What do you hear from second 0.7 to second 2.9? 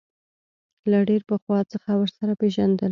له ډېر پخوا څخه ورسره پېژندل.